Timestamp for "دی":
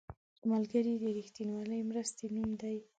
2.61-2.77